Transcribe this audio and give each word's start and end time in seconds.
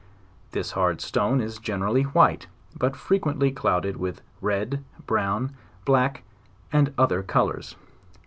This 0.51 0.71
hard 0.71 0.99
stone 0.99 1.39
is 1.41 1.59
gen 1.59 1.81
erally 1.81 2.05
white, 2.05 2.47
but 2.75 2.95
frequently 2.95 3.51
clouded 3.51 3.97
with 3.97 4.21
red, 4.41 4.83
brown, 5.05 5.53
black, 5.85 6.23
and 6.73 6.91
other 6.97 7.21
colors. 7.21 7.75